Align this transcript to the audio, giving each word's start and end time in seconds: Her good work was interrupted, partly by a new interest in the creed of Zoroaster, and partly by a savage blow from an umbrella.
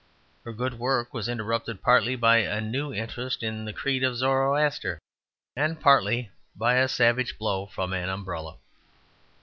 Her 0.45 0.51
good 0.51 0.79
work 0.79 1.13
was 1.13 1.29
interrupted, 1.29 1.83
partly 1.83 2.15
by 2.15 2.37
a 2.37 2.59
new 2.59 2.91
interest 2.91 3.43
in 3.43 3.65
the 3.65 3.71
creed 3.71 4.03
of 4.03 4.17
Zoroaster, 4.17 4.97
and 5.55 5.79
partly 5.79 6.31
by 6.55 6.77
a 6.77 6.87
savage 6.87 7.37
blow 7.37 7.67
from 7.67 7.93
an 7.93 8.09
umbrella. 8.09 8.57